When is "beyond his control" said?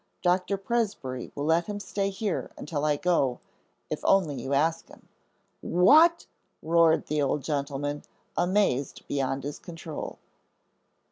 9.07-10.17